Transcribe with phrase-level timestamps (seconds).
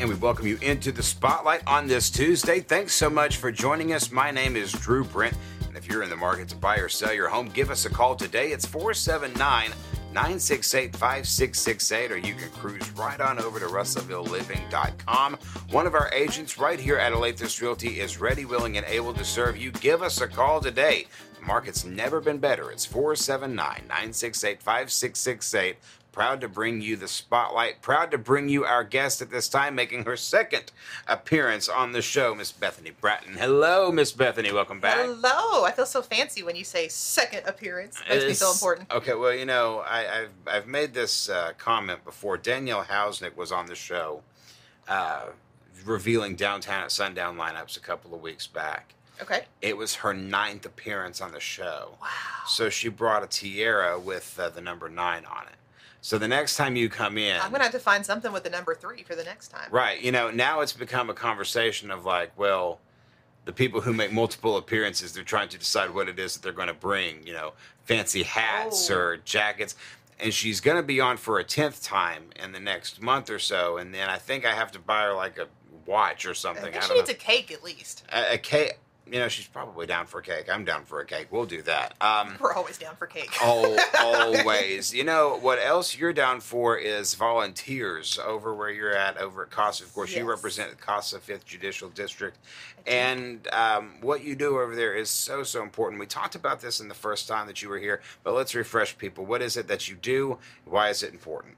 [0.00, 2.60] and we welcome you into the spotlight on this Tuesday.
[2.60, 4.10] Thanks so much for joining us.
[4.10, 5.36] My name is Drew Brent,
[5.68, 7.90] and if you're in the market to buy or sell your home, give us a
[7.90, 8.50] call today.
[8.50, 9.72] It's 479
[10.14, 15.38] 968 5668, or you can cruise right on over to russellvilleliving.com.
[15.70, 19.24] One of our agents right here at Alathus Realty is ready, willing, and able to
[19.24, 19.70] serve you.
[19.70, 21.08] Give us a call today.
[21.38, 22.70] The market's never been better.
[22.70, 23.54] It's 479
[23.86, 25.76] 968 5668.
[26.12, 27.82] Proud to bring you the spotlight.
[27.82, 30.72] Proud to bring you our guest at this time, making her second
[31.06, 33.34] appearance on the show, Miss Bethany Bratton.
[33.34, 34.50] Hello, Miss Bethany.
[34.52, 35.06] Welcome back.
[35.06, 35.64] Hello.
[35.64, 38.02] I feel so fancy when you say second appearance.
[38.08, 38.90] Makes me feel important.
[38.92, 42.36] Okay, well, you know, I, I've I've made this uh, comment before.
[42.36, 44.22] Danielle Hausnick was on the show,
[44.88, 45.26] uh,
[45.84, 48.94] revealing downtown at sundown lineups a couple of weeks back.
[49.22, 49.44] Okay.
[49.60, 51.98] It was her ninth appearance on the show.
[52.00, 52.08] Wow.
[52.48, 55.54] So she brought a tiara with uh, the number nine on it.
[56.02, 58.50] So the next time you come in, I'm gonna have to find something with the
[58.50, 59.68] number three for the next time.
[59.70, 60.00] Right.
[60.00, 62.80] You know, now it's become a conversation of like, well,
[63.44, 66.52] the people who make multiple appearances, they're trying to decide what it is that they're
[66.52, 67.52] going to bring, you know,
[67.84, 68.94] fancy hats Oh.
[68.96, 69.74] or jackets.
[70.18, 73.38] And she's going to be on for a 10th time in the next month or
[73.38, 73.78] so.
[73.78, 75.46] And then I think I have to buy her like a
[75.86, 76.64] watch or something.
[76.66, 77.12] I think I she needs know.
[77.12, 78.04] a cake at least.
[78.12, 78.78] A, a cake.
[79.10, 80.48] You know, she's probably down for a cake.
[80.48, 81.26] I'm down for a cake.
[81.32, 81.94] We'll do that.
[82.00, 83.30] Um, We're always down for cake.
[83.42, 84.94] Oh, always.
[84.94, 89.50] You know what else you're down for is volunteers over where you're at over at
[89.50, 89.82] CASA.
[89.84, 90.26] Of course, you Yes.
[90.28, 92.38] represent CASA Fifth Judicial District,
[92.86, 95.98] and um, what you do over there is so so important.
[95.98, 98.96] We talked about this in the first time that you were here, but let's refresh
[98.96, 99.26] people.
[99.26, 100.38] What is it that you do?
[100.66, 101.56] Why is it important?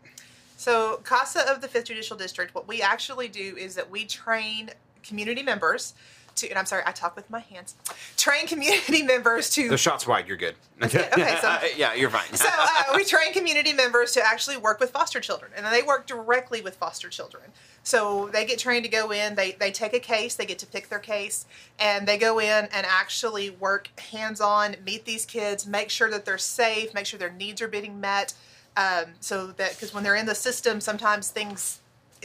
[0.57, 4.71] So, CASA of the 5th Judicial District, what we actually do is that we train
[5.03, 5.95] community members
[6.37, 7.75] to, and I'm sorry, I talk with my hands,
[8.17, 9.69] train community members to.
[9.69, 10.29] The shots wide.
[10.29, 10.55] You're good.
[10.83, 12.27] Okay, okay, so- yeah, you're fine.
[12.35, 16.09] so uh, we train community members to actually work with foster children and they work
[16.09, 17.45] directly with foster children
[17.85, 20.67] so they get trained to go in they, they take a case they get to
[20.67, 21.47] pick their case
[21.79, 26.37] and they go in and actually work hands-on meet these kids make sure that they're
[26.37, 28.35] safe make sure their needs are being met
[28.77, 31.79] um, so that because when they're in the system sometimes things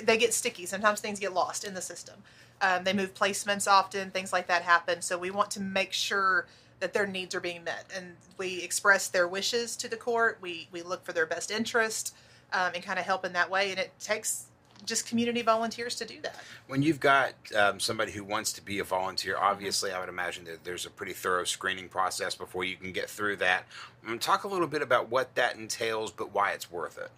[0.04, 2.16] they get sticky sometimes things get lost in the system
[2.62, 5.01] um, they move placements often things like that happen.
[5.01, 6.47] So we want to make sure
[6.79, 7.85] that their needs are being met.
[7.95, 10.38] And we express their wishes to the court.
[10.41, 12.16] We we look for their best interest
[12.53, 13.72] um, and kind of help in that way.
[13.72, 14.45] And it takes
[14.85, 16.40] just community volunteers to do that.
[16.68, 20.45] When you've got um, somebody who wants to be a volunteer, obviously, I would imagine
[20.45, 23.66] that there's a pretty thorough screening process before you can get through that.
[24.07, 27.09] Um, talk a little bit about what that entails, but why it's worth it.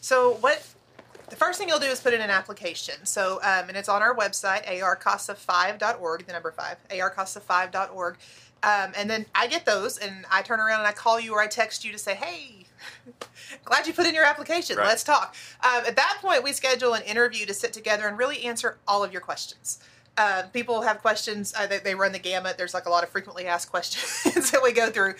[0.00, 0.62] So what
[1.32, 2.94] the first thing you'll do is put in an application.
[3.04, 8.18] So um, and it's on our website arcasa5.org, the number five, arcasa5.org.
[8.62, 11.40] Um, and then I get those, and I turn around and I call you or
[11.40, 12.66] I text you to say, "Hey,
[13.64, 14.76] glad you put in your application.
[14.76, 14.86] Right.
[14.86, 15.34] Let's talk."
[15.64, 19.02] Um, at that point, we schedule an interview to sit together and really answer all
[19.02, 19.80] of your questions.
[20.18, 22.58] Uh, people have questions; uh, they, they run the gamut.
[22.58, 25.14] There's like a lot of frequently asked questions that we go through,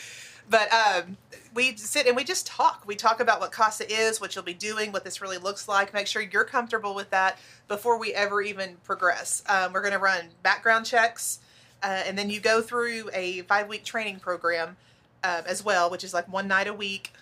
[0.50, 1.16] but um,
[1.54, 2.82] we sit and we just talk.
[2.86, 5.92] We talk about what CASA is, what you'll be doing, what this really looks like.
[5.92, 9.42] Make sure you're comfortable with that before we ever even progress.
[9.48, 11.40] Um, we're going to run background checks,
[11.82, 14.76] uh, and then you go through a five week training program
[15.24, 17.12] um, as well, which is like one night a week.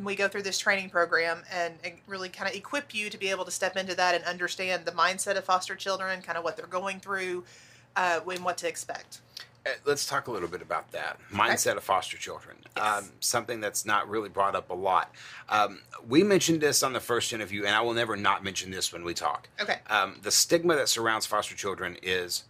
[0.00, 3.28] We go through this training program and, and really kind of equip you to be
[3.28, 6.56] able to step into that and understand the mindset of foster children, kind of what
[6.56, 7.42] they're going through,
[7.96, 9.20] uh, and what to expect.
[9.66, 12.56] Uh, Let's talk a little bit about that mindset of foster children.
[12.76, 13.02] Yes.
[13.02, 15.14] Um, something that's not really brought up a lot.
[15.48, 18.92] Um, we mentioned this on the first interview, and I will never not mention this
[18.92, 19.48] when we talk.
[19.60, 19.78] Okay.
[19.88, 22.44] Um, the stigma that surrounds foster children is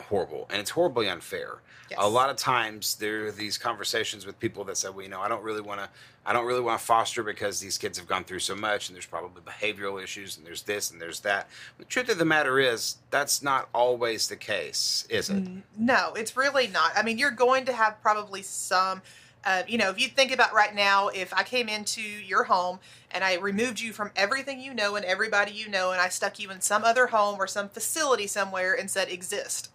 [0.00, 1.58] horrible, and it's horribly unfair.
[1.90, 1.98] Yes.
[2.02, 5.20] A lot of times there are these conversations with people that say, "Well, you know,
[5.20, 5.88] I don't really want to,
[6.24, 8.96] I don't really want to foster because these kids have gone through so much, and
[8.96, 11.48] there's probably behavioral issues, and there's this and there's that."
[11.78, 15.44] The truth of the matter is, that's not always the case, is it?
[15.76, 16.92] No, it's really not.
[16.96, 19.02] I mean, you're going to have probably some.
[19.44, 22.78] Uh, you know, if you think about right now, if I came into your home
[23.10, 26.38] and I removed you from everything you know and everybody you know, and I stuck
[26.38, 29.70] you in some other home or some facility somewhere and said exist,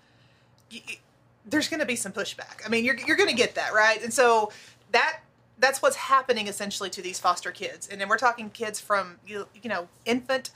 [1.45, 2.65] there's going to be some pushback.
[2.65, 4.01] I mean, you're you're going to get that, right?
[4.03, 4.51] And so
[4.91, 5.19] that
[5.59, 9.47] that's what's happening essentially to these foster kids, and then we're talking kids from you
[9.61, 10.51] you know infant,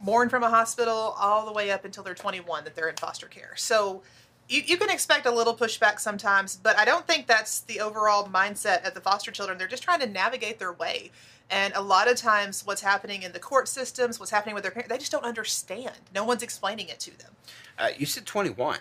[0.00, 3.26] born from a hospital, all the way up until they're 21 that they're in foster
[3.26, 3.54] care.
[3.56, 4.02] So
[4.48, 8.26] you, you can expect a little pushback sometimes, but I don't think that's the overall
[8.28, 9.58] mindset of the foster children.
[9.58, 11.10] They're just trying to navigate their way.
[11.50, 14.70] And a lot of times, what's happening in the court systems, what's happening with their
[14.70, 15.96] parents, they just don't understand.
[16.14, 17.32] No one's explaining it to them.
[17.76, 18.78] Uh, you said 21.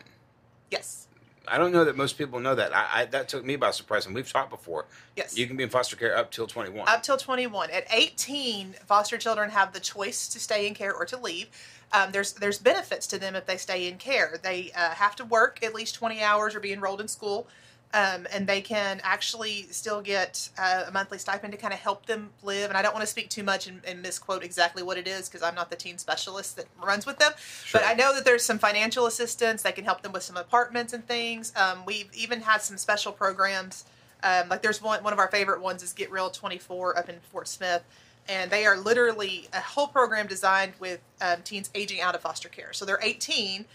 [0.71, 1.07] Yes.
[1.48, 2.75] I don't know that most people know that.
[2.75, 4.86] I, I that took me by surprise, and we've talked before.
[5.16, 5.38] Yes.
[5.38, 6.88] You can be in foster care up till 21.
[6.88, 7.71] Up till 21.
[7.71, 11.48] At 18, foster children have the choice to stay in care or to leave.
[11.92, 14.39] Um, there's there's benefits to them if they stay in care.
[14.42, 17.48] They uh, have to work at least 20 hours or be enrolled in school.
[17.92, 22.06] Um, and they can actually still get uh, a monthly stipend to kind of help
[22.06, 22.70] them live.
[22.70, 25.28] And I don't want to speak too much and, and misquote exactly what it is
[25.28, 27.32] because I'm not the teen specialist that runs with them.
[27.66, 27.82] Sure.
[27.82, 29.64] But I know that there's some financial assistance.
[29.64, 31.52] They can help them with some apartments and things.
[31.56, 33.86] Um, we've even had some special programs.
[34.22, 37.16] Um, like there's one one of our favorite ones is Get Real 24 up in
[37.32, 37.84] Fort Smith.
[38.28, 42.50] And they are literally a whole program designed with um, teens aging out of foster
[42.50, 42.72] care.
[42.72, 43.66] So they're 18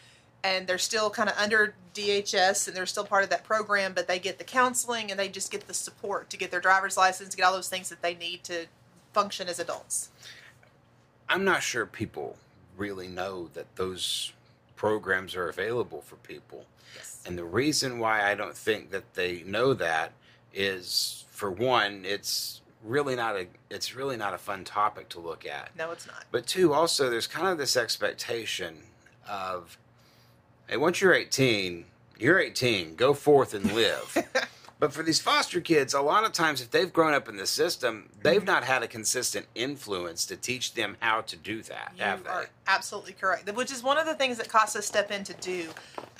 [0.44, 4.06] and they're still kind of under DHS and they're still part of that program, but
[4.06, 7.34] they get the counseling and they just get the support to get their driver's license,
[7.34, 8.66] get all those things that they need to
[9.14, 10.10] function as adults.
[11.28, 12.36] I'm not sure people
[12.76, 14.32] really know that those
[14.76, 16.66] programs are available for people.
[16.94, 17.22] Yes.
[17.26, 20.12] And the reason why I don't think that they know that
[20.52, 25.46] is for one, it's really not a it's really not a fun topic to look
[25.46, 25.70] at.
[25.76, 26.24] No, it's not.
[26.30, 28.76] But two, also there's kind of this expectation
[29.26, 29.78] of
[30.68, 31.84] hey, once you're 18,
[32.18, 34.16] you're 18, go forth and live.
[34.80, 37.46] but for these foster kids, a lot of times if they've grown up in the
[37.46, 42.04] system, they've not had a consistent influence to teach them how to do that, You
[42.04, 42.30] have they?
[42.30, 43.50] are absolutely correct.
[43.54, 45.68] Which is one of the things that CASA step in to do,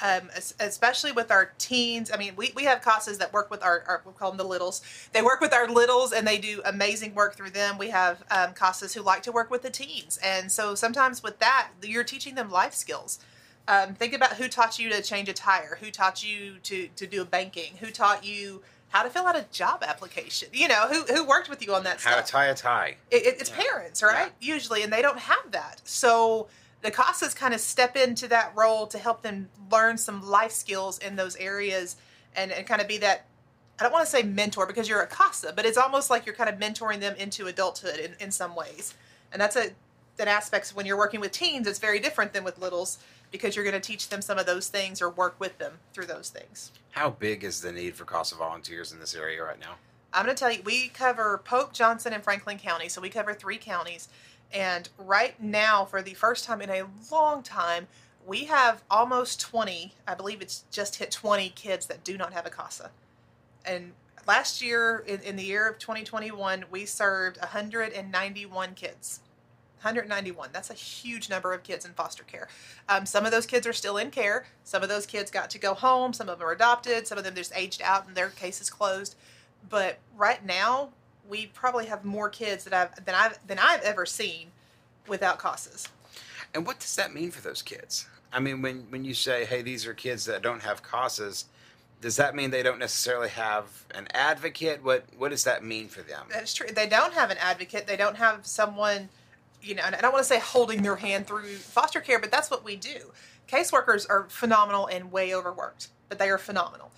[0.03, 0.29] um,
[0.61, 2.11] especially with our teens.
[2.13, 4.45] I mean, we, we have CASAs that work with our, our we call them the
[4.45, 4.83] littles.
[5.13, 7.79] They work with our littles and they do amazing work through them.
[7.79, 11.39] We have um, CASAs who like to work with the teens, and so sometimes with
[11.39, 13.19] that, you're teaching them life skills.
[13.67, 17.07] Um, think about who taught you to change a tire, who taught you to to
[17.07, 20.49] do banking, who taught you how to fill out a job application.
[20.53, 22.27] You know, who who worked with you on that How stuff.
[22.27, 22.97] to tie a tie.
[23.11, 23.57] It, it- it's Yeah.
[23.65, 24.33] parents, right?
[24.41, 25.81] Usually, and they don't have that.
[25.85, 26.49] So
[26.83, 30.99] the CASAs kind of step into that role to help them learn some life skills
[30.99, 31.97] in those areas
[32.37, 33.25] and, and kind of be that.
[33.81, 36.35] I don't want to say mentor because you're a CASA, but it's almost like you're
[36.35, 38.95] kind of mentoring them into adulthood in, in some ways.
[39.33, 39.71] And that's a
[40.17, 42.99] that aspects when you're working with teens, it's very different than with littles
[43.35, 46.07] because you're going to teach them some of those things or work with them through
[46.07, 46.71] those things.
[46.93, 49.75] How big is the need for CASA volunteers in this area right now?
[50.13, 52.89] I'm going to tell you, we cover Pope, Johnson, and Franklin County.
[52.89, 54.09] So we cover three counties.
[54.53, 57.89] And right now, for the first time in a long time,
[58.25, 62.47] we have almost 20, I believe it's just hit 20 kids that do not have
[62.47, 62.93] a CASA.
[63.67, 63.95] And
[64.29, 69.19] last year, in, in the year of 2021, we served 191 kids.
[69.85, 70.49] 191.
[70.53, 72.49] That's a huge number of kids in foster care.
[72.89, 74.47] Um, some of those kids are still in care.
[74.65, 76.13] Some of those kids got to go home.
[76.13, 77.07] Some of them are adopted.
[77.07, 79.15] Some of them just aged out and their case is closed.
[79.69, 80.91] But right now,
[81.29, 84.49] we probably have more kids that I've than I've than I've ever seen
[85.07, 85.89] without CASAs.
[86.55, 88.07] And what does that mean for those kids?
[88.33, 91.45] I mean, when, when you say, hey, these are kids that don't have CASAs,
[92.01, 94.83] does that mean they don't necessarily have an advocate?
[94.85, 96.27] What what does that mean for them?
[96.31, 96.67] That's true.
[96.71, 97.87] They don't have an advocate.
[97.87, 99.09] They don't have someone,
[99.65, 102.31] you know, and I don't want to say holding their hand through foster care, but
[102.31, 103.13] that's what we do.
[103.49, 106.91] Caseworkers are phenomenal and way overworked, but they are phenomenal.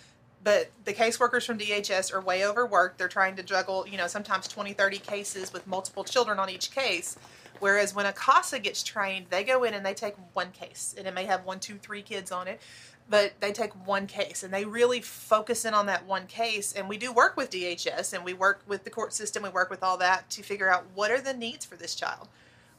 [0.43, 2.99] But the caseworkers from DHS are way overworked.
[2.99, 6.71] They're trying to juggle, you know, sometimes 20, 30 cases with multiple children on each
[6.71, 7.17] case.
[7.59, 11.07] Whereas when a CASA gets trained, they go in and they take one case, and
[11.07, 12.61] it may have one, two, three kids on it,
[13.09, 16.73] but they take one case and they really focus in on that one case.
[16.73, 19.71] And we do work with DHS and we work with the court system, we work
[19.71, 22.29] with all that to figure out what are the needs for this child,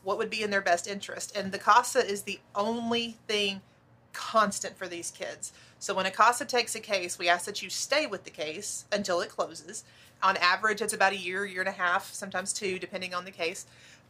[0.07, 1.35] what would be in their best interest.
[1.35, 3.59] And the CASA is the only thing
[4.13, 5.51] constant for these kids.
[5.79, 8.85] So when a CASA takes a case, we ask that you stay with the case
[8.89, 9.83] until it closes.
[10.23, 13.31] On average, it's about a year, year and a half, sometimes two, depending on the
[13.31, 13.65] case.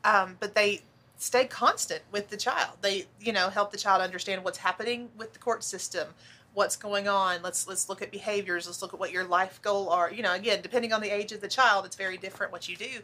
[0.06, 0.82] Um, but they
[1.18, 2.78] stay constant with the child.
[2.82, 6.10] They, you know, help the child understand what's happening with the court system,
[6.54, 7.42] what's going on.
[7.42, 8.68] Let's let's look at behaviors.
[8.68, 10.12] Let's look at what your life goal are.
[10.12, 12.78] You know, again, depending on the age of the child, it's very different what you
[12.78, 13.00] do,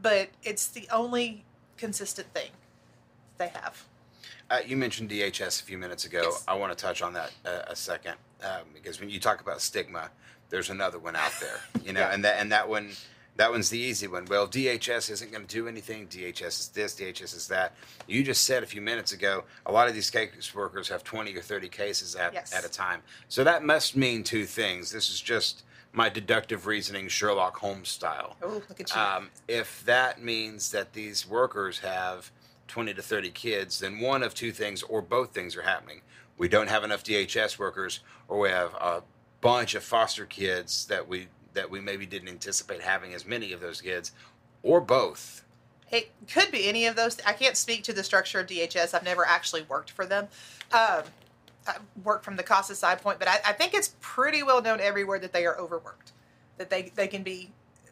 [0.00, 1.44] but it's the only
[1.76, 2.50] consistent thing
[3.38, 3.84] they have.
[4.50, 6.22] Uh, you mentioned DHS a few minutes ago.
[6.24, 6.44] Yes.
[6.46, 9.60] I want to touch on that uh, a second um, because when you talk about
[9.60, 10.10] stigma,
[10.50, 12.12] there's another one out there, you know, Yeah.
[12.14, 12.90] and that and that one,
[13.36, 14.24] that one's the easy one.
[14.26, 16.06] Well, DHS isn't going to do anything.
[16.06, 16.94] DHS is this.
[16.94, 17.74] DHS is that.
[18.06, 21.36] You just said a few minutes ago, a lot of these case workers have 20
[21.36, 22.54] or 30 cases at Yes.
[22.54, 23.02] at a time.
[23.28, 24.90] So that must mean two things.
[24.92, 25.64] This is just
[25.96, 28.36] my deductive reasoning, Sherlock Holmes style.
[28.42, 29.00] Oh, look at you.
[29.00, 32.30] Um, if that means that these workers have
[32.68, 36.02] 20 to 30 kids, then one of two things or both things are happening.
[36.36, 39.02] We don't have enough DHS workers, or we have a
[39.40, 43.62] bunch of foster kids that we that we maybe didn't anticipate having as many of
[43.62, 44.12] those kids,
[44.62, 45.42] or both.
[45.90, 47.16] It could be any of those.
[47.24, 48.92] I can't speak to the structure of DHS.
[48.92, 50.28] I've never actually worked for them.
[50.72, 51.04] Um,
[52.04, 55.18] work from the CASA side point, but I, I think it's pretty well known everywhere
[55.18, 56.12] that they are overworked,
[56.58, 57.50] that they they can be,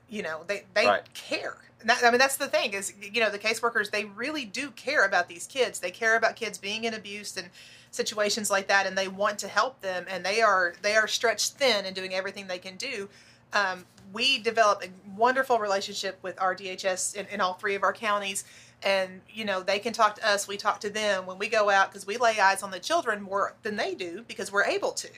[0.09, 1.03] you know, they they Right.
[1.15, 1.57] care.
[1.85, 5.05] That, I mean, that's the thing is, you know, the caseworkers they really do care
[5.05, 5.81] about these kids.
[5.81, 7.49] They care about kids being in abuse and
[7.91, 10.07] situations like that, and they want to help them.
[10.09, 13.09] And they are they are stretched thin and doing everything they can do.
[13.53, 17.93] Um, we develop a wonderful relationship with our DHS in, in all three of our
[17.93, 18.45] counties,
[18.83, 20.47] and you know they can talk to us.
[20.47, 23.23] We talk to them when we go out because we lay eyes on the children
[23.23, 25.09] more than they do because we're able to.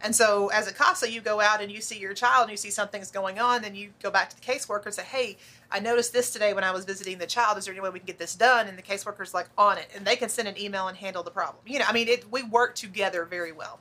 [0.00, 2.56] And so, as a CASA, you go out and you see your child and you
[2.56, 5.38] see something's going on, then you go back to the caseworker and say, "Hey,
[5.70, 7.58] I noticed this today when I was visiting the child.
[7.58, 9.90] Is there any way we can get this done?" And the caseworker's like on it,
[9.94, 11.62] and they can send an email and handle the problem.
[11.66, 13.80] You know, I mean, it, we work together very well.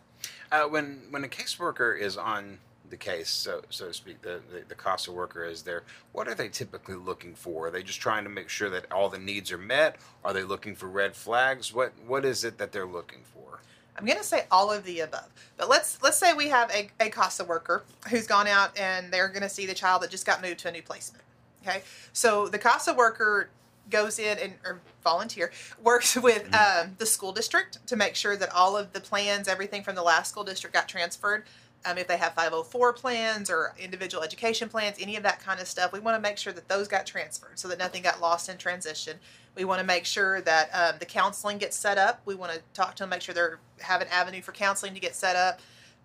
[0.52, 4.64] Uh, when when a caseworker is on the case, so so to speak, the, the
[4.68, 5.84] the CASA worker is there.
[6.12, 7.68] What are they typically looking for?
[7.68, 9.98] Are they just trying to make sure that all the needs are met?
[10.24, 11.74] Are they looking for red flags?
[11.74, 13.60] What what is it that they're looking for?
[13.98, 15.30] I'm going to say all of the above.
[15.58, 19.30] But let's let's say we have a, a CASA worker who's gone out and they're
[19.30, 21.24] going to see the child that just got moved to a new placement.
[21.66, 21.82] Okay,
[22.14, 23.50] so the CASA worker
[23.90, 25.52] goes in and or volunteer
[25.82, 29.84] works with um, the school district to make sure that all of the plans, everything
[29.84, 31.44] from the last school district, got transferred.
[31.86, 35.68] Um, if they have 504 plans or individual education plans, any of that kind of
[35.68, 38.50] stuff, we want to make sure that those got transferred so that nothing got lost
[38.50, 39.18] in transition.
[39.56, 42.22] We want to make sure that um, the counseling gets set up.
[42.26, 45.00] We want to talk to them, make sure they have an avenue for counseling to
[45.00, 45.60] get set up.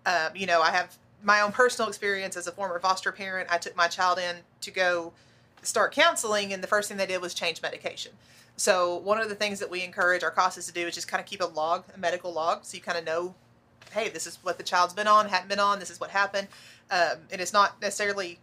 [0.05, 3.49] Um, you know, I have my own personal experience as a former foster parent.
[3.51, 5.13] I took my child in to go
[5.63, 8.11] start counseling, and the first thing they did was change medication.
[8.55, 11.21] So one of the things that we encourage our CASAs to do is just kind
[11.21, 13.35] of keep a log, a medical log, so you kind of know,
[13.91, 16.47] hey, this is what the child's been on, hadn't been on, this is what happened,
[16.89, 18.39] um, and it's not necessarily,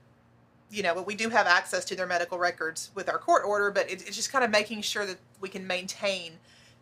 [0.70, 3.70] you know, but we do have access to their medical records with our court order,
[3.70, 6.32] but it, it's just kind of making sure that we can maintain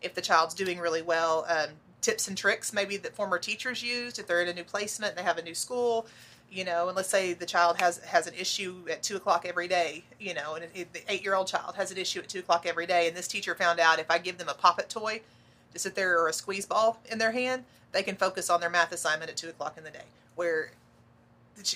[0.01, 1.45] if the child's doing really well.
[1.47, 1.69] Um,
[2.01, 5.23] tips and tricks maybe that former teachers used if they're in a new placement, they
[5.23, 6.05] have a new school,
[6.49, 9.67] you know, and let's say the child has has an issue at two o'clock every
[9.67, 12.39] day, you know, and it, the eight year old child has an issue at two
[12.39, 15.21] o'clock every day, and this teacher found out if I give them a poppet toy
[15.77, 18.69] to sit there or a squeeze ball in their hand, they can focus on their
[18.69, 20.05] math assignment at two o'clock in the day.
[20.35, 20.71] Where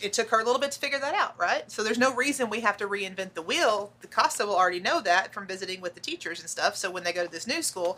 [0.02, 1.70] it took her a little bit to figure that out, right?
[1.72, 3.92] So there's no reason we have to reinvent the wheel.
[4.02, 6.76] The CASA will already know that from visiting with the teachers and stuff.
[6.76, 7.98] So when they go to this new school,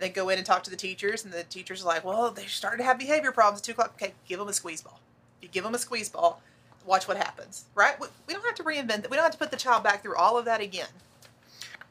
[0.00, 2.46] they go in and talk to the teachers, and the teachers are like, "Well, they
[2.46, 3.92] started to have behavior problems at two o'clock.
[3.96, 4.98] Okay, give them a squeeze ball.
[5.38, 6.42] If You give them a squeeze ball,
[6.86, 7.98] watch what happens, right?
[8.00, 9.10] We, we don't have to reinvent that.
[9.10, 10.88] We don't have to put the child back through all of that again.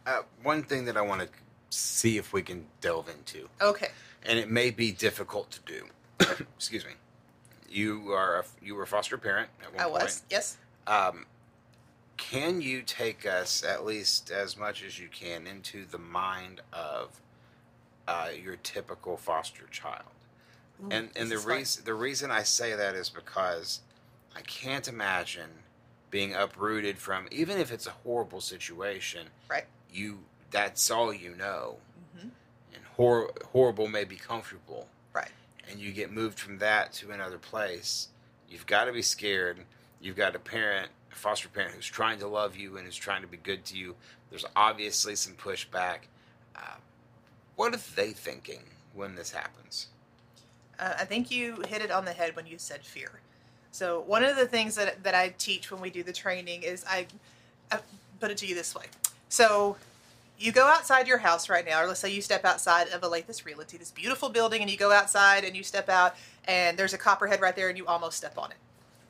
[0.05, 1.27] Uh, one thing that I want to
[1.69, 3.89] see if we can delve into, Okay.
[4.23, 5.85] and it may be difficult to do.
[6.57, 6.93] Excuse me.
[7.69, 10.03] You are a, you were a foster parent at one I point.
[10.03, 10.23] was.
[10.29, 10.57] Yes.
[10.88, 11.25] Um,
[12.17, 17.21] can you take us at least as much as you can into the mind of
[18.07, 20.03] uh, your typical foster child?
[20.83, 21.57] Ooh, and and the this is fun.
[21.57, 23.81] reason the reason I say that is because
[24.35, 25.49] I can't imagine
[26.09, 29.27] being uprooted from even if it's a horrible situation.
[29.49, 29.65] Right.
[29.93, 30.19] You
[30.51, 31.79] that's all you know,
[32.17, 32.31] Mhm.
[32.73, 35.31] and hor- horrible may be comfortable Right.
[35.67, 38.07] and you get moved from that to another place,
[38.49, 39.65] you've got to be scared.
[40.01, 43.21] You've got a parent, a foster parent who's trying to love you and who's trying
[43.21, 43.95] to be good to you.
[44.29, 46.01] There's obviously some pushback.
[46.55, 46.75] Uh,
[47.55, 48.63] what are they thinking
[48.93, 49.87] when this happens?
[50.79, 53.19] Uh, I think you hit it on the head when you said fear.
[53.71, 56.83] So one of the things that that I teach when we do the training is
[56.87, 57.05] I,
[57.71, 57.81] I
[58.19, 58.85] put it to you this way.
[59.27, 59.77] So
[60.39, 63.43] you go outside your house right now, or let's say you step outside of Alathus
[63.46, 66.15] Realty, this beautiful building, and you go outside and you step out,
[66.46, 68.58] and there's a copperhead right there, and you almost step on it,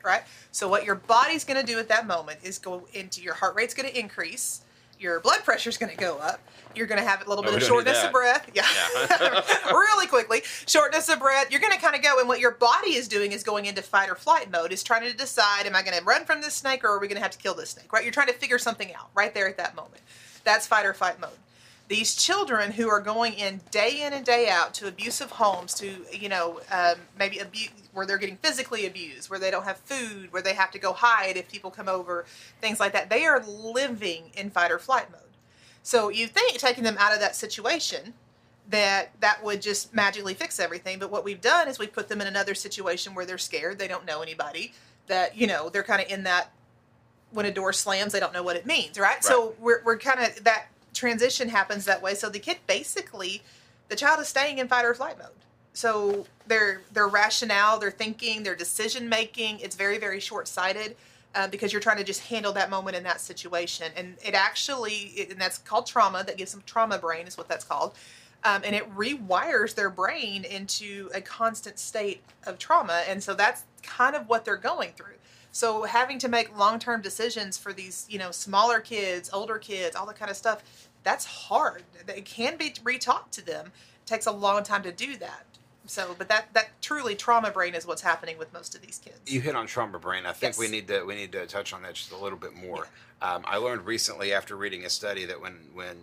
[0.04, 0.22] right?
[0.50, 3.54] So what your body's going to do at that moment is go into your heart
[3.54, 4.62] rate's going to increase,
[4.98, 6.40] your blood pressure's going to go up,
[6.74, 8.66] you're going to have a little Oh, bit of shortness of breath, yeah,
[9.08, 9.40] Yeah.
[9.70, 11.50] really quickly, shortness of breath.
[11.52, 13.82] You're going to kind of go, and what your body is doing is going into
[13.82, 16.54] fight or flight mode, is trying to decide, am I going to run from this
[16.54, 18.02] snake or are we going to have to kill this snake, right?
[18.02, 20.02] You're trying to figure something out right there at that moment.
[20.44, 21.30] That's fight or flight mode.
[21.88, 26.04] These children who are going in day in and day out to abusive homes, to
[26.12, 30.32] you know um, maybe abuse where they're getting physically abused, where they don't have food,
[30.32, 32.24] where they have to go hide if people come over,
[32.60, 33.10] things like that.
[33.10, 35.20] They are living in fight or flight mode.
[35.82, 38.14] So you think taking them out of that situation
[38.68, 42.20] that that would just magically fix everything, but what we've done is we've put them
[42.20, 44.72] in another situation where they're scared, they don't know anybody,
[45.08, 46.52] that you know they're kind of in that
[47.32, 49.22] when a door slams, they don't know what it means, right?
[49.22, 52.14] So we're we're kind of that transition happens that way.
[52.14, 53.42] So the kid basically,
[53.88, 55.28] the child is staying in fight or flight mode.
[55.72, 60.96] So their their rationale, their thinking, their decision making, it's very very short sighted.
[61.32, 65.12] Uh, because you're trying to just handle that moment in that situation, and it actually,
[65.14, 66.24] it, and that's called trauma.
[66.24, 67.94] That gives them trauma brain, is what that's called.
[68.42, 73.02] Um, and it rewires their brain into a constant state of trauma.
[73.06, 75.14] And so that's kind of what they're going through.
[75.52, 80.06] So having to make long-term decisions for these, you know, smaller kids, older kids, all
[80.06, 80.62] that kind of stuff,
[81.02, 81.82] that's hard.
[82.08, 83.66] It can be retaught to them.
[83.66, 85.44] It takes a long time to do that.
[85.86, 89.18] So, but that that truly trauma brain is what's happening with most of these kids.
[89.26, 90.24] You hit on trauma brain.
[90.24, 90.58] I think Yes.
[90.58, 92.86] we need to we need to touch on that just a little bit more.
[93.22, 95.96] Um, I learned recently after reading a study that when when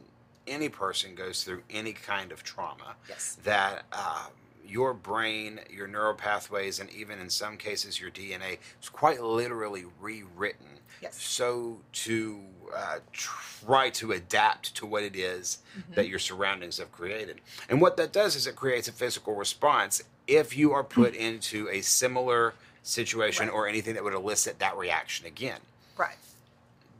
[0.45, 3.37] any person goes through any kind of trauma, Yes.
[3.43, 4.31] that um,
[4.69, 9.85] your brain, your neural pathways, and even in some cases your DNA is quite literally
[9.99, 10.67] rewritten.
[11.01, 11.21] Yes.
[11.21, 12.39] So to
[12.75, 15.93] uh, try to adapt to what it is Mm-hmm.
[15.93, 20.01] that your surroundings have created, and what that does is it creates a physical response
[20.25, 23.53] if you are put into a similar situation Right.
[23.53, 25.59] or anything that would elicit that reaction again.
[25.97, 26.15] Right.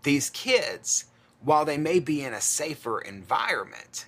[0.03, 1.05] These kids,
[1.41, 4.05] while they may be in a safer environment,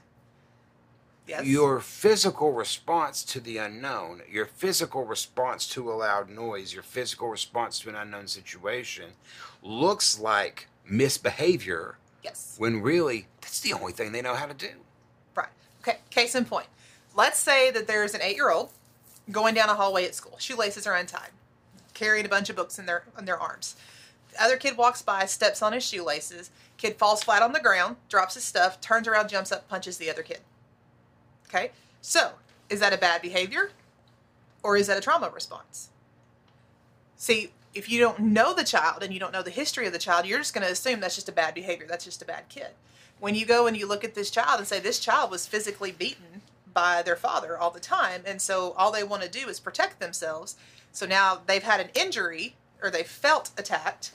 [1.29, 1.45] Yes.
[1.45, 7.27] your physical response to the unknown, your physical response to a loud noise, your physical
[7.27, 9.11] response to an unknown situation
[9.61, 12.55] looks like misbehavior yes.
[12.57, 14.71] when really that's the only thing they know how to do.
[15.35, 15.49] Right.
[15.81, 15.99] Okay.
[16.09, 16.65] Case in point.
[17.15, 18.71] Let's say that there's an eight-year-old
[19.29, 20.35] going down a hallway at school.
[20.39, 21.29] Shoelaces are untied,
[21.93, 23.75] carrying a bunch of books in their in their arms.
[24.31, 26.49] The other kid walks by, steps on his shoelaces.
[26.77, 30.09] Kid falls flat on the ground, drops his stuff, turns around, jumps up, punches the
[30.09, 30.39] other kid.
[31.49, 31.71] Okay.
[32.01, 32.33] So,
[32.69, 33.71] is that a bad behavior,
[34.63, 35.89] or is that a trauma response?
[37.17, 39.99] See, if you don't know the child and you don't know the history of the
[39.99, 41.85] child, you're just going to assume that's just a bad behavior.
[41.87, 42.69] That's just a bad kid.
[43.19, 45.91] When you go and you look at this child and say, this child was physically
[45.91, 46.41] beaten
[46.73, 49.99] by their father all the time, and so all they want to do is protect
[49.99, 50.55] themselves.
[50.91, 54.11] So now they've had an injury or they felt attacked,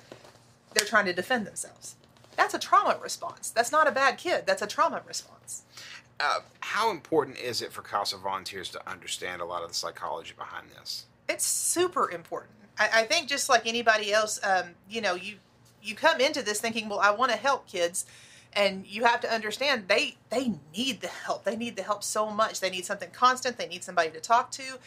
[0.72, 1.96] they're trying to defend themselves.
[2.36, 3.50] That's a trauma response.
[3.50, 4.44] That's not a bad kid.
[4.46, 5.62] That's a trauma response.
[6.20, 10.32] Uh, how important is it for CASA volunteers to understand a lot of the psychology
[10.36, 11.06] behind this?
[11.28, 12.52] it's super important.
[12.78, 15.36] I, I think just like anybody else, um, you know, you
[15.82, 18.06] you come into this thinking, well, I want to help kids,
[18.52, 21.44] and you have to understand they they need the help.
[21.44, 22.60] They need the help so much.
[22.60, 23.58] They need something constant.
[23.58, 24.78] They need somebody to talk to,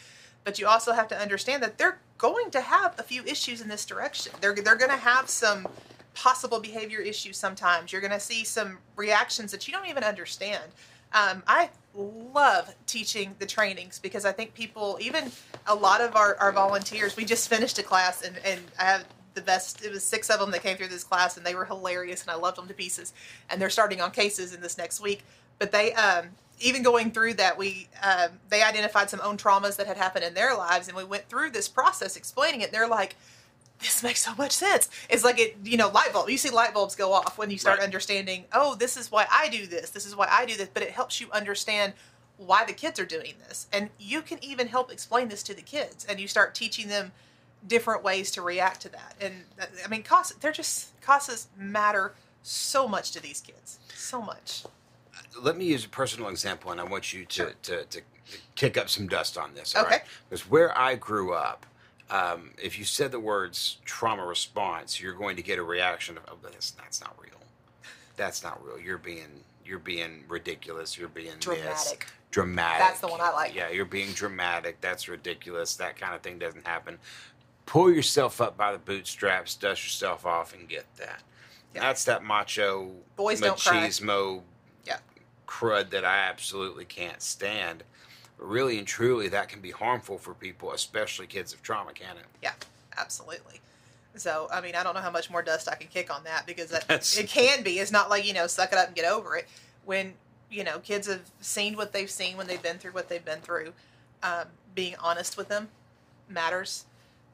[0.44, 3.68] but you also have to understand that they're going to have a few issues in
[3.68, 4.32] this direction.
[4.40, 5.66] They're they're going to have some
[6.14, 7.92] possible behavior issues sometimes.
[7.92, 10.64] You're going to see some reactions that you don't even understand.
[11.12, 15.30] Um, I love teaching the trainings because I think people, even
[15.66, 19.06] a lot of our, our volunteers, we just finished a class and, and I have
[19.34, 21.64] the best, it was six of them that came through this class and they were
[21.64, 23.12] hilarious and I loved them to pieces.
[23.48, 25.24] And they're starting on cases in this next week.
[25.58, 26.28] But they, um,
[26.60, 30.34] even going through that, we um, they identified some own traumas that had happened in
[30.34, 32.64] their lives, and we went through this process explaining it.
[32.64, 33.16] And they're like,
[33.80, 34.88] this makes so much sense.
[35.08, 36.28] It's like it, you know, light bulb.
[36.28, 37.84] You see light bulbs go off when you start Right.
[37.84, 39.90] understanding, oh, this is why I do this.
[39.90, 40.68] This is why I do this.
[40.72, 41.92] But it helps you understand
[42.38, 43.66] why the kids are doing this.
[43.72, 46.04] And you can even help explain this to the kids.
[46.08, 47.12] And you start teaching them
[47.66, 49.14] different ways to react to that.
[49.20, 49.34] And
[49.84, 53.78] I mean, CASAs, they're just, CASAs matter so much to these kids.
[53.94, 54.64] So much.
[55.40, 57.52] Let me use a personal example, and I want you to, Sure.
[57.64, 58.00] to, to
[58.54, 59.74] kick up some dust on this.
[59.74, 59.96] all Okay.
[59.96, 60.02] right?
[60.28, 61.66] Because where I grew up,
[62.10, 66.24] um, if you said the words trauma response, you're going to get a reaction of,
[66.28, 67.40] oh, that's, that's not real.
[68.16, 68.78] That's not real.
[68.78, 70.96] You're being you're being ridiculous.
[70.98, 71.44] You're being this.
[71.44, 72.06] Dramatic.
[72.30, 72.78] Dramatic.
[72.78, 73.54] That's the one I like.
[73.54, 74.80] Yeah, you're being dramatic.
[74.80, 75.76] That's ridiculous.
[75.76, 76.98] That kind of thing doesn't happen.
[77.66, 81.22] Pull yourself up by the bootstraps, dust yourself off, and get that.
[81.74, 81.82] Yeah.
[81.82, 84.40] That's that macho Boys machismo
[84.86, 84.98] Yeah.
[85.46, 87.84] crud that I absolutely can't stand.
[88.38, 92.16] But really and truly, that can be harmful for people, especially kids of trauma, can
[92.16, 92.24] it?
[92.42, 92.52] Yeah,
[92.96, 93.60] absolutely.
[94.16, 96.46] So, I mean, I don't know how much more dust I can kick on that
[96.46, 97.78] because that, That's- it can be.
[97.78, 99.46] It's not like, you know, suck it up and get over it.
[99.84, 100.14] When,
[100.50, 103.40] you know, kids have seen what they've seen, when they've been through what they've been
[103.40, 103.72] through,
[104.22, 105.68] um, being honest with them
[106.28, 106.84] matters.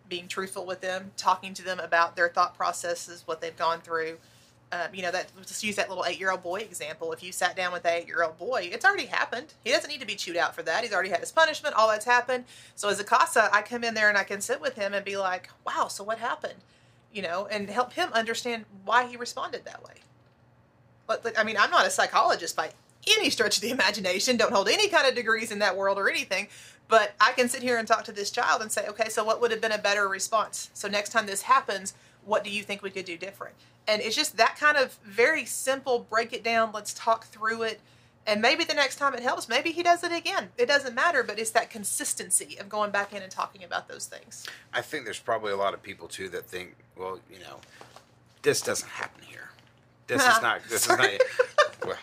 [0.07, 4.19] Being truthful with them, talking to them about their thought processes, what they've gone through.
[4.75, 7.13] Um, you know, that just use that little eight year old boy example.
[7.13, 9.55] If you sat down with that eight year old boy, it's already happened.
[9.63, 10.83] He doesn't need to be chewed out for that.
[10.83, 11.77] He's already had his punishment.
[11.77, 12.45] All that's happened.
[12.75, 15.05] So as a CASA, I come in there and I can sit with him and
[15.05, 16.59] be like, wow, so what happened?
[17.13, 19.95] You know, and help him understand why he responded that way.
[21.07, 22.71] But, like, I mean, I'm not a psychologist by
[23.07, 26.11] any stretch of the imagination, don't hold any kind of degrees in that world or
[26.11, 26.49] anything.
[26.89, 29.41] But I can sit here and talk to this child and say, okay, so what
[29.41, 30.71] would have been a better response?
[30.75, 33.55] So next time this happens, what do you think we could do different?
[33.87, 37.81] And it's just that kind of very simple break it down, let's talk through it.
[38.27, 40.49] And maybe the next time it helps, maybe he does it again.
[40.57, 44.07] It doesn't matter, but it's that consistency of going back in and talking about those
[44.07, 44.47] things.
[44.73, 47.61] I think there's probably a lot of people too that think, well, you know,
[48.41, 49.51] this doesn't happen here.
[50.07, 50.63] This is not.
[50.69, 51.01] This is not.
[51.01, 51.19] Well,
[51.83, 51.99] sorry.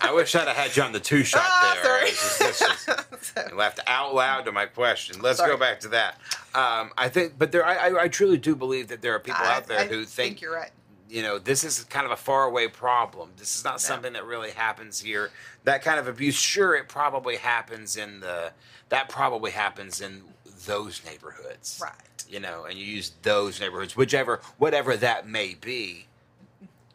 [0.00, 1.84] I wish I'd have had you on the two shot Ah, there.
[1.84, 2.10] sorry.
[2.10, 2.60] Just-
[3.36, 5.20] just- you laughed out loud to my question.
[5.20, 5.50] Let's Sorry.
[5.50, 6.20] go back to that.
[6.54, 9.44] Um, I think, but there, I, I, I truly do believe that there are people
[9.44, 10.70] I- out there I who think, you're right.
[11.08, 13.30] you know, this is kind of a faraway problem.
[13.36, 15.30] This is not something that really happens here.
[15.64, 18.52] That kind of abuse, sure, it probably happens in the,
[18.90, 20.22] that probably happens in
[20.66, 21.92] those neighborhoods, Right.
[22.28, 26.06] You know, and you use those neighborhoods, whichever, whatever that may be.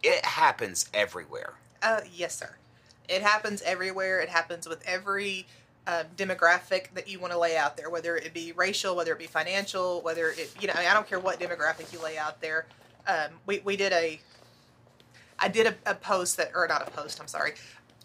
[0.01, 1.53] It happens everywhere.
[1.81, 2.55] Uh, yes, sir.
[3.07, 4.19] It happens everywhere.
[4.19, 5.47] It happens with every
[5.87, 9.19] uh, demographic that you want to lay out there, whether it be racial, whether it
[9.19, 12.17] be financial, whether it, you know, I, mean, I don't care what demographic you lay
[12.17, 12.65] out there.
[13.07, 14.19] Um, we, we did a,
[15.39, 17.53] I did a, a post that, or not a post, I'm sorry.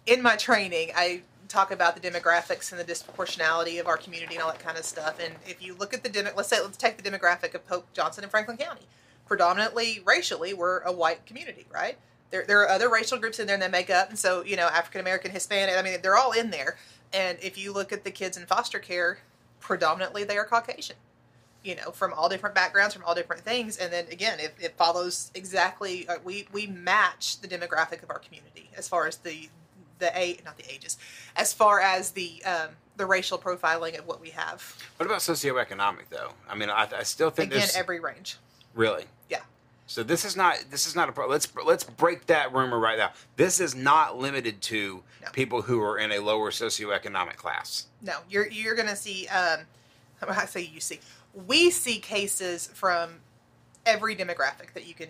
[0.06, 4.42] In my training, I talk about the demographics and the disproportionality of our community and
[4.42, 5.20] all that kind of stuff.
[5.22, 7.92] And if you look at the demo, let's say, let's take the demographic of Pope
[7.92, 8.82] Johnson and Franklin County.
[9.26, 11.98] Predominantly racially, we're a white community, right?
[12.34, 14.66] There, there are other racial groups in there that make up, and so you know,
[14.66, 15.78] African American, Hispanic.
[15.78, 16.76] I mean, they're all in there.
[17.12, 19.18] And if you look at the kids in foster care,
[19.60, 20.96] predominantly they are Caucasian.
[21.62, 24.76] You know, from all different backgrounds, from all different things, and then again, it, it
[24.76, 26.08] follows exactly.
[26.08, 29.48] Uh, we we match the demographic of our community as far as the
[30.00, 30.98] the age, not the ages,
[31.36, 34.76] as far as the um, the racial profiling of what we have.
[34.96, 36.32] What about socioeconomic though?
[36.50, 38.38] I mean, I, I still think Again, there's every range.
[38.74, 39.04] really.
[39.30, 39.42] Yeah.
[39.86, 42.96] So this is not this is not a pro- let's let's break that rumor right
[42.96, 43.12] now.
[43.36, 45.28] This is not limited to No.
[45.32, 47.86] people who are in a lower socioeconomic class.
[48.00, 49.28] No, you're you're going to see.
[49.28, 49.60] Um,
[50.26, 51.00] I say you see.
[51.46, 53.20] We see cases from
[53.84, 55.08] every demographic that you can.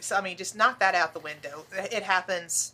[0.00, 1.66] So I mean, just knock that out the window.
[1.72, 2.72] It happens.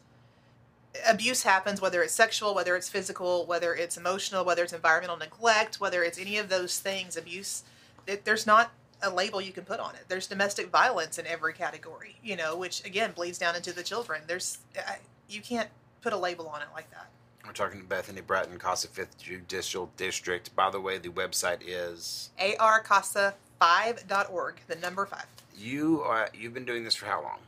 [1.09, 5.81] Abuse happens, whether it's sexual, whether it's physical, whether it's emotional, whether it's environmental neglect,
[5.81, 7.17] whether it's any of those things.
[7.17, 7.63] Abuse.
[8.07, 10.05] It, there's not a label you can put on it.
[10.09, 14.23] There's domestic violence in every category, you know, which again bleeds down into the children.
[14.27, 15.69] There's I, you can't
[16.03, 17.07] put a label on it like that.
[17.47, 20.55] We're talking to Bethany Bratton, Casa Fifth Judicial District.
[20.55, 25.25] By the way, the website is arcasa5.org, the number five.
[25.57, 26.03] you.
[26.03, 27.39] Are, you've been doing this for how long?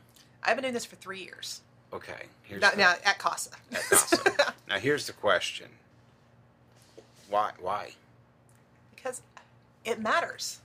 [0.43, 1.61] I've been doing this for three years.
[1.93, 2.23] Okay.
[2.43, 3.51] Here's Now, the- now at Casa.
[3.71, 4.53] At Casa.
[4.67, 5.67] now here's the question.
[7.29, 7.51] Why?
[7.59, 7.91] Why?
[8.95, 9.21] because
[9.83, 10.59] it matters.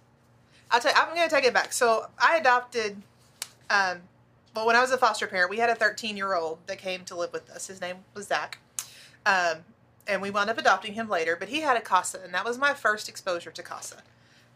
[0.70, 1.72] I'll tell you, I'm going to take it back.
[1.72, 3.00] So I adopted,
[3.70, 3.98] um,
[4.54, 7.04] well, when I was a foster parent, we had a 13 year old that came
[7.04, 7.66] to live with us.
[7.66, 8.58] His name was Zach.
[9.24, 9.58] Um,
[10.06, 12.56] and we wound up adopting him later, but he had a casa, and that was
[12.56, 13.96] my first exposure to casa.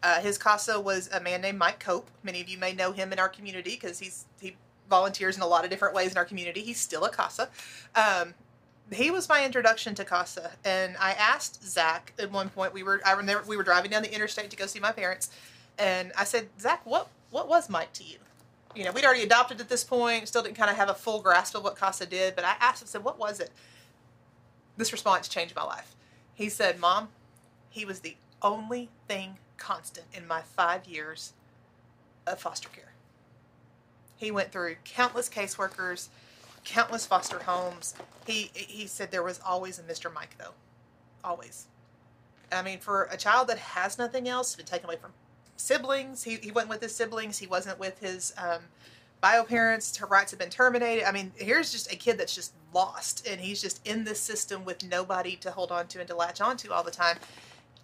[0.01, 2.09] Uh, his casa was a man named Mike Cope.
[2.23, 4.55] Many of you may know him in our community because he's he
[4.89, 6.61] volunteers in a lot of different ways in our community.
[6.61, 7.49] He's still a casa.
[7.95, 8.33] Um,
[8.91, 12.73] he was my introduction to casa, and I asked Zach at one point.
[12.73, 15.29] We were I remember we were driving down the interstate to go see my parents,
[15.77, 18.17] and I said, Zach, what what was Mike to you?
[18.75, 21.21] You know, we'd already adopted at this point, still didn't kind of have a full
[21.21, 23.51] grasp of what casa did, but I asked him, said, what was it?
[24.77, 25.95] This response changed my life.
[26.33, 27.09] He said, Mom,
[27.69, 31.33] he was the only thing constant in my five years
[32.25, 32.93] of foster care.
[34.15, 36.09] He went through countless caseworkers,
[36.63, 37.93] countless foster homes.
[38.25, 40.13] He he said there was always a Mr.
[40.13, 40.53] Mike though,
[41.23, 41.67] always.
[42.51, 45.11] I mean, for a child that has nothing else, been taken away from
[45.63, 47.37] siblings, he, he wasn't with his siblings.
[47.37, 48.59] He wasn't with his um,
[49.21, 49.95] bio parents.
[49.97, 51.07] Her rights have been terminated.
[51.07, 54.65] I mean, here's just a kid that's just lost, and he's just in this system
[54.65, 57.17] with nobody to hold on to and to latch on to all the time.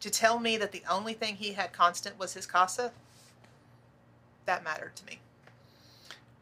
[0.02, 2.92] To tell me that the only thing he had constant was his casa,
[4.46, 5.20] that mattered to me.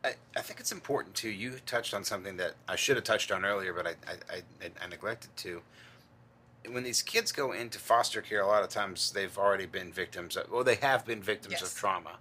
[0.04, 1.30] I, I think it's important too.
[1.30, 3.92] You touched on something that I should have touched on earlier, but I,
[4.34, 4.42] I,
[4.84, 5.62] I neglected to.
[6.72, 10.36] When these kids go into foster care, a lot of times they've already been victims.
[10.38, 11.62] Of, well, they have been victims Yes.
[11.64, 12.18] of trauma.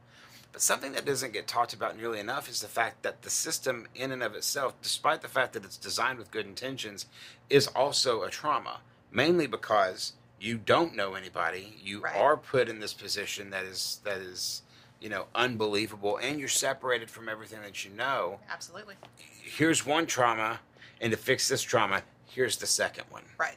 [0.52, 3.88] But something that doesn't get talked about nearly enough is the fact that the system,
[3.94, 7.06] in and of itself, despite the fact that it's designed with good intentions,
[7.50, 8.80] is also a trauma.
[9.11, 11.78] Mainly because you don't know anybody.
[11.82, 12.16] You Right.
[12.16, 14.62] are put in this position that is that is,
[15.00, 18.94] you know, unbelievable, and you're separated from everything that you know Absolutely.
[19.42, 20.61] here's one trauma,
[21.00, 23.24] and to fix this trauma, here's the second one.
[23.38, 23.56] Right.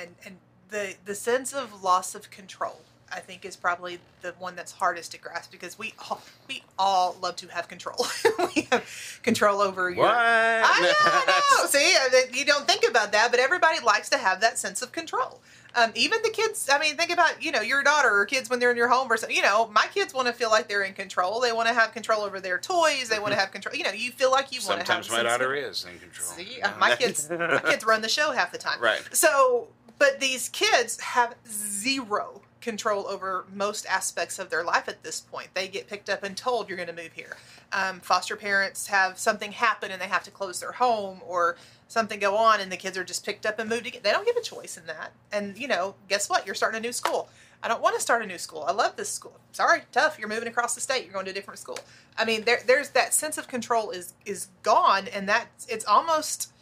[0.00, 0.36] And and
[0.70, 2.80] the the sense of loss of control,
[3.12, 7.16] I think, is probably the one that's hardest to grasp because we all we all
[7.20, 8.06] love to have control.
[8.54, 10.04] we have control over your.
[10.04, 10.14] What?
[10.14, 11.66] I know, I know.
[12.32, 15.40] See, you don't think about that, but everybody likes to have that sense of control.
[15.74, 16.68] Um, even the kids.
[16.70, 19.10] I mean, think about you know your daughter or kids when they're in your home
[19.10, 19.36] or something.
[19.36, 21.40] You know, my kids want to feel like they're in control.
[21.40, 23.08] They want to have control over their toys.
[23.08, 23.74] They want to have control.
[23.76, 25.04] You know, you feel like you want to have.
[25.04, 26.28] Sometimes my daughter of- is in control.
[26.30, 28.80] See, uh, my kids, my kids run the show half the time.
[28.80, 29.02] Right.
[29.12, 29.68] So,
[30.00, 35.48] but these kids have zero control over most aspects of their life at this point.
[35.52, 37.36] They get picked up and told you're going to move here.
[37.70, 42.18] Um, foster parents have something happen and they have to close their home or something
[42.18, 44.00] go on and the kids are just picked up and moved again.
[44.02, 45.12] They don't give a choice in that.
[45.32, 46.46] And you know, guess what?
[46.46, 47.28] You're starting a new school.
[47.62, 48.64] I don't want to start a new school.
[48.66, 49.38] I love this school.
[49.52, 50.18] Sorry, tough.
[50.18, 51.04] You're moving across the state.
[51.04, 51.78] You're going to a different school.
[52.16, 56.54] I mean, there, there's that sense of control is is gone, and that it's almost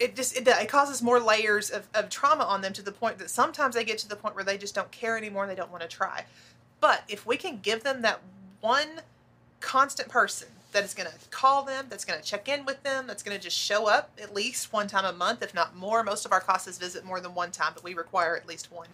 [0.00, 3.18] it just it, it causes more layers of, of trauma on them to the point
[3.18, 5.54] that sometimes they get to the point where they just don't care anymore and they
[5.54, 6.24] don't want to try
[6.80, 8.20] but if we can give them that
[8.60, 9.02] one
[9.60, 13.06] constant person that is going to call them that's going to check in with them
[13.06, 16.02] that's going to just show up at least one time a month if not more
[16.02, 18.88] most of our CASAs visit more than one time but we require at least one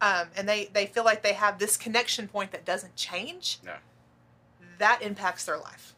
[0.00, 3.72] um, and they they feel like they have this connection point that doesn't change No.
[4.78, 5.93] that impacts their life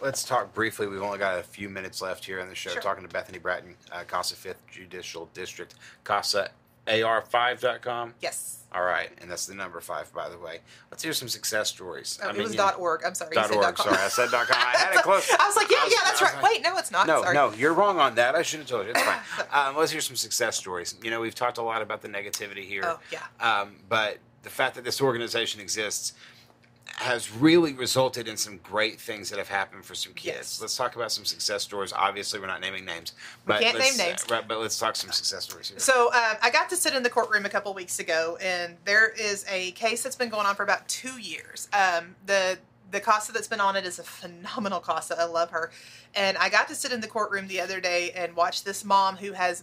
[0.00, 0.86] Let's talk briefly.
[0.86, 2.70] We've only got a few minutes left here in the show.
[2.70, 2.80] Sure.
[2.80, 8.14] Talking to Bethany Bratton, uh, CASA 5th Judicial District, CASAAR5.com.
[8.20, 10.60] yes All right, and that's the number five, by the way.
[10.90, 12.18] Let's hear some success stories.
[12.22, 13.76] oh, I it mean, was dot org i'm sorry Dot org.
[13.78, 14.56] Sorry, I said dot com.
[14.60, 15.28] I had it close.
[15.38, 16.34] I was like, yeah, was- yeah, that's right.
[16.34, 17.06] like- Wait, no, it's not.
[17.06, 17.34] No, Sorry.
[17.34, 18.34] no, you're wrong on that.
[18.36, 18.92] I should have told you.
[18.94, 19.18] It's fine.
[19.52, 20.94] um, let's hear some success stories.
[21.02, 22.82] You know, we've talked a lot about the negativity here.
[22.84, 23.22] Oh, yeah.
[23.40, 26.12] Um, but the fact that this organization exists
[26.98, 30.36] has really resulted in some great things that have happened for some kids.
[30.36, 30.60] Yes.
[30.60, 31.92] Let's talk about some success stories.
[31.92, 33.12] Obviously, we're not naming names,
[33.46, 34.26] but can't let's, name names.
[34.28, 35.78] right, but let's talk some success stories here.
[35.78, 39.10] So um, I got to sit in the courtroom a couple weeks ago, and there
[39.10, 41.68] is a case that's been going on for about two years.
[41.72, 42.58] Um, the
[42.90, 45.20] the CASA that's been on it is a phenomenal CASA.
[45.20, 45.70] I love her,
[46.16, 49.16] and I got to sit in the courtroom the other day and watch this mom
[49.16, 49.62] who has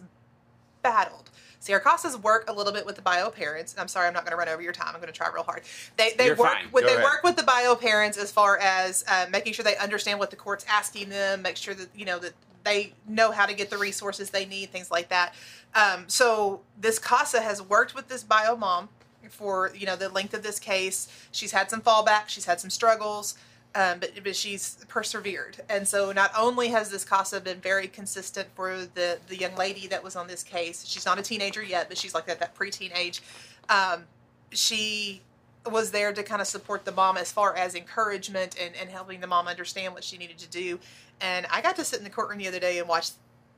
[0.86, 1.30] battled.
[1.60, 3.74] See, our CASAs work a little bit with the bio parents.
[3.78, 4.90] I'm sorry, I'm not going to run over your time.
[4.90, 5.64] I'm going to try real hard.
[5.98, 6.66] They they You're work fine.
[6.72, 7.04] with Go they ahead.
[7.04, 10.36] work with the bio parents as far as uh, making sure they understand what the
[10.36, 13.78] court's asking them, make sure that you know that they know how to get the
[13.78, 15.34] resources they need, things like that.
[15.74, 18.90] Um, so this CASA has worked with this bio mom
[19.30, 21.08] for you know the length of this case.
[21.32, 23.36] She's had some fallback, she's had some struggles,
[23.76, 25.62] um, but but she's persevered.
[25.70, 29.88] And so not only has this CASA been very consistent for the the young lady
[29.88, 30.86] that was on this case.
[30.86, 33.22] She's not a teenager yet, but she's like that that preteen age.
[33.70, 34.04] Um,
[34.52, 35.22] she
[35.70, 39.20] was there to kind of support the mom as far as encouragement and, and helping
[39.20, 40.80] the mom understand what she needed to do.
[41.22, 43.10] And I got to sit in the courtroom the other day and watch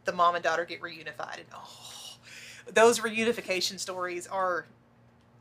[0.06, 1.38] the mom and daughter get reunified.
[1.38, 2.18] And oh,
[2.74, 4.66] those reunification stories are,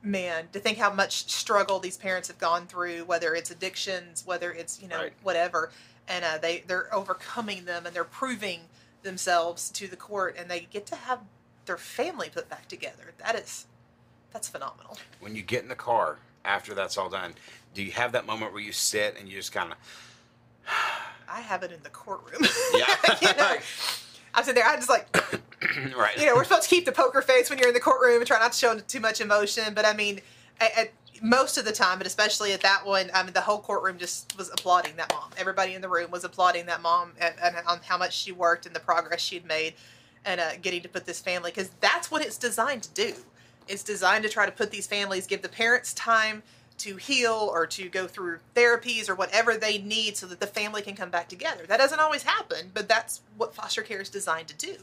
[0.02, 4.52] man, to think how much struggle these parents have gone through, whether it's addictions, whether
[4.52, 5.12] it's, you know, Right.
[5.22, 5.70] whatever.
[6.09, 8.61] And uh, they, they're overcoming them and they're proving
[9.02, 11.20] themselves to the court and they get to have
[11.64, 13.12] their family put back together.
[13.18, 13.66] That is,
[14.32, 14.96] that's phenomenal.
[15.20, 17.35] when you get in the car after that's all done,
[17.74, 19.78] do you have that moment where you sit and you just kind of
[21.28, 22.42] I have it in the courtroom.
[22.74, 22.87] Yeah.
[23.20, 23.56] you know,
[24.37, 24.70] I'm sitting there.
[24.70, 25.09] I'm just like,
[25.96, 26.16] right?
[26.18, 28.27] you know, we're supposed to keep the poker face when you're in the courtroom and
[28.27, 29.72] try not to show too much emotion.
[29.75, 30.20] But I mean,
[30.61, 33.59] at, at most of the time, but especially at that one, I mean, the whole
[33.59, 35.31] courtroom just was applauding that mom.
[35.38, 38.66] Everybody in the room was applauding that mom and, and on how much she worked
[38.66, 39.72] and the progress she'd made
[40.27, 43.14] and uh, getting to put this family because that's what it's designed to do.
[43.68, 46.42] It's designed to try to put these families, give the parents time
[46.78, 50.82] to heal or to go through therapies or whatever they need so that the family
[50.82, 51.64] can come back together.
[51.66, 54.76] That doesn't always happen, but that's what foster care is designed to do.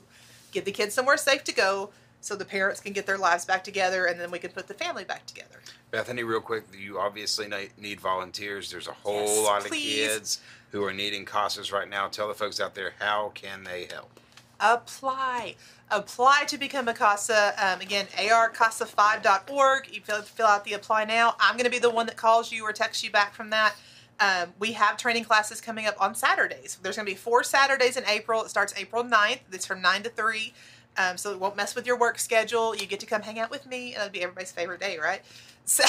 [0.52, 3.64] Give the kids somewhere safe to go so the parents can get their lives back
[3.64, 5.60] together and then we can put the family back together.
[5.92, 8.72] Bethany, real quick, you obviously need volunteers.
[8.72, 12.08] There's a whole Yes, lot of kids who are needing CASAs right now.
[12.08, 14.20] Tell the folks out there how can they help.
[14.64, 15.56] Apply.
[15.92, 17.54] Apply to become a CASA.
[17.58, 19.94] Um, again, arcasa5.org.
[19.94, 21.36] You fill, fill out the apply now.
[21.40, 23.76] I'm going to be the one that calls you or texts you back from that.
[24.20, 26.80] Um, we have training classes coming up on Saturdays.
[26.82, 28.44] There's going to be four Saturdays in April.
[28.44, 29.40] It starts April 9th.
[29.52, 30.54] It's from 9 to 3.
[30.98, 32.76] Um, so it won't mess with your work schedule.
[32.76, 33.94] You get to come hang out with me.
[33.94, 35.22] And it'll be everybody's favorite day, right?
[35.66, 35.84] So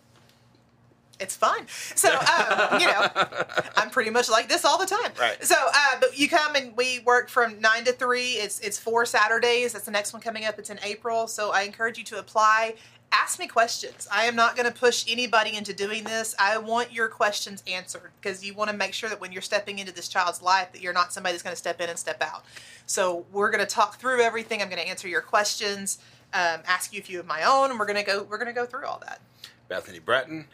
[1.20, 1.68] it's fun.
[1.68, 3.08] So, um, you know,
[3.76, 5.12] I'm pretty much like this all the time.
[5.20, 5.44] Right.
[5.44, 8.34] So, uh, but you come and we work from nine to three.
[8.34, 9.74] It's it's four Saturdays.
[9.74, 10.60] That's the next one coming up.
[10.60, 11.28] It's in April.
[11.28, 12.76] So I encourage you to apply.
[13.12, 14.08] Ask me questions.
[14.12, 16.34] I am not going to push anybody into doing this.
[16.40, 19.78] I want your questions answered because you want to make sure that when you're stepping
[19.78, 22.24] into this child's life, that you're not somebody that's going to step in and step
[22.24, 22.44] out.
[22.88, 24.64] So we're going to talk through everything.
[24.64, 26.00] I'm going to answer your questions,
[26.34, 28.24] um, ask you a few of my own, and we're going to go.
[28.24, 29.22] We're going to go through all that.
[29.68, 30.48] Bethany Bratton,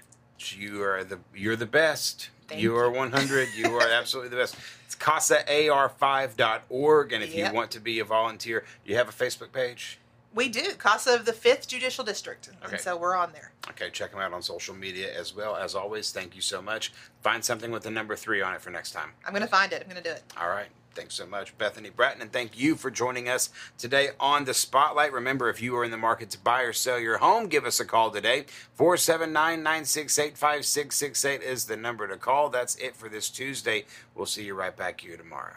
[0.57, 2.29] you are the you're the best.
[2.47, 3.49] Thank you are 100.
[3.55, 4.55] You are absolutely the best.
[4.85, 7.51] It's CASAAR5.org, and if Yep.
[7.51, 9.99] you want to be a volunteer, you have a Facebook page.
[10.33, 12.73] We do CASA of the Fifth Judicial District, Okay.
[12.73, 13.51] and so we're on there.
[13.69, 15.55] Okay, check them out on social media as well.
[15.55, 16.91] As always, thank you so much.
[17.21, 19.11] Find something with the number three on it for next time.
[19.25, 19.81] I'm going to find it.
[19.83, 20.23] I'm going to do it.
[20.39, 20.67] All right.
[20.95, 25.13] Thanks so much, Bethany Bratton, and thank you for joining us today on the Spotlight.
[25.13, 27.79] Remember, if you are in the market to buy or sell your home, give us
[27.79, 28.45] a call today.
[28.73, 32.49] 479 968 5668 is the number to call.
[32.49, 33.85] That's it for this Tuesday.
[34.15, 35.55] We'll see you right back here tomorrow.